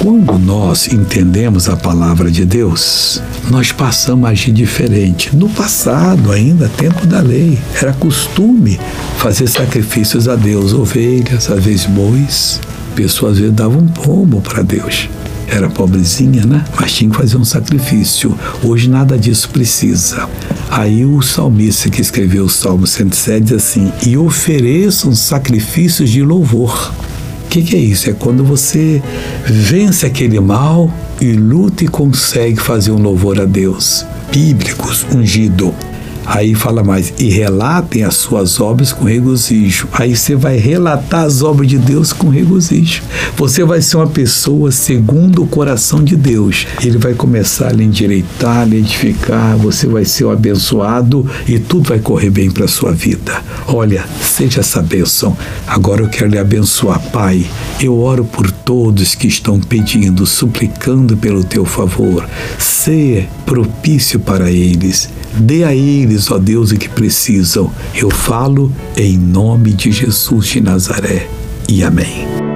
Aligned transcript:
Quando 0.00 0.38
nós 0.38 0.86
entendemos 0.86 1.68
a 1.68 1.76
palavra 1.76 2.30
de 2.30 2.44
Deus, 2.44 3.20
nós 3.50 3.72
passamos 3.72 4.28
a 4.28 4.30
agir 4.30 4.52
diferente. 4.52 5.34
No 5.34 5.48
passado, 5.48 6.30
ainda, 6.30 6.68
tempo 6.68 7.04
da 7.04 7.20
lei, 7.20 7.58
era 7.74 7.92
costume 7.92 8.78
fazer 9.16 9.48
sacrifícios 9.48 10.28
a 10.28 10.36
Deus, 10.36 10.72
ovelhas, 10.72 11.50
às 11.50 11.64
vezes 11.64 11.86
bois. 11.86 12.60
Pessoas 12.94 13.32
às 13.32 13.38
vezes 13.40 13.54
davam 13.54 13.80
um 13.80 13.88
pombo 13.88 14.40
para 14.40 14.62
Deus. 14.62 15.08
Era 15.48 15.68
pobrezinha, 15.68 16.46
né? 16.46 16.64
Mas 16.78 16.92
tinha 16.92 17.10
que 17.10 17.16
fazer 17.16 17.36
um 17.36 17.44
sacrifício. 17.44 18.38
Hoje 18.62 18.88
nada 18.88 19.18
disso 19.18 19.48
precisa. 19.48 20.28
Aí 20.70 21.04
o 21.04 21.20
salmista 21.22 21.90
que 21.90 22.00
escreveu 22.00 22.44
o 22.44 22.48
Salmo 22.48 22.86
107 22.86 23.40
diz 23.40 23.52
assim: 23.52 23.92
E 24.06 24.16
ofereçam 24.16 25.12
sacrifícios 25.12 26.08
de 26.08 26.22
louvor. 26.22 26.92
O 27.48 27.50
que, 27.50 27.62
que 27.62 27.76
é 27.76 27.78
isso? 27.78 28.10
É 28.10 28.12
quando 28.12 28.44
você 28.44 29.02
vence 29.46 30.04
aquele 30.04 30.38
mal 30.38 30.92
e 31.18 31.32
luta 31.32 31.82
e 31.82 31.88
consegue 31.88 32.60
fazer 32.60 32.90
um 32.90 33.00
louvor 33.00 33.40
a 33.40 33.46
Deus. 33.46 34.04
Bíblicos, 34.30 35.06
ungido. 35.14 35.74
Aí 36.28 36.54
fala 36.54 36.84
mais, 36.84 37.14
e 37.18 37.30
relatem 37.30 38.04
as 38.04 38.14
suas 38.16 38.60
obras 38.60 38.92
com 38.92 39.04
regozijo. 39.04 39.88
Aí 39.92 40.14
você 40.14 40.36
vai 40.36 40.58
relatar 40.58 41.24
as 41.24 41.42
obras 41.42 41.66
de 41.66 41.78
Deus 41.78 42.12
com 42.12 42.28
regozijo. 42.28 43.02
Você 43.34 43.64
vai 43.64 43.80
ser 43.80 43.96
uma 43.96 44.06
pessoa 44.06 44.70
segundo 44.70 45.42
o 45.42 45.46
coração 45.46 46.04
de 46.04 46.14
Deus. 46.14 46.66
Ele 46.82 46.98
vai 46.98 47.14
começar 47.14 47.68
a 47.68 47.72
lhe 47.72 47.82
endireitar, 47.82 48.68
lhe 48.68 48.76
edificar, 48.76 49.56
você 49.56 49.86
vai 49.86 50.04
ser 50.04 50.26
um 50.26 50.30
abençoado 50.30 51.28
e 51.46 51.58
tudo 51.58 51.88
vai 51.88 51.98
correr 51.98 52.30
bem 52.30 52.50
para 52.50 52.66
a 52.66 52.68
sua 52.68 52.92
vida. 52.92 53.42
Olha, 53.66 54.04
seja 54.20 54.60
essa 54.60 54.82
bênção. 54.82 55.36
Agora 55.66 56.02
eu 56.02 56.08
quero 56.08 56.30
lhe 56.30 56.38
abençoar, 56.38 57.00
Pai. 57.10 57.46
Eu 57.80 57.96
oro 58.00 58.24
por 58.24 58.50
todos 58.50 59.14
que 59.14 59.28
estão 59.28 59.60
pedindo, 59.60 60.26
suplicando 60.26 61.16
pelo 61.16 61.44
teu 61.44 61.64
favor. 61.64 62.28
Ser 62.58 63.28
propício 63.46 64.18
para 64.18 64.50
eles. 64.50 65.08
Dê 65.34 65.62
a 65.62 65.72
eles, 65.72 66.28
ó 66.28 66.38
Deus, 66.38 66.72
o 66.72 66.76
que 66.76 66.88
precisam. 66.88 67.72
Eu 67.94 68.10
falo 68.10 68.72
em 68.96 69.16
nome 69.16 69.72
de 69.72 69.92
Jesus 69.92 70.46
de 70.46 70.60
Nazaré. 70.60 71.28
E 71.68 71.84
amém. 71.84 72.47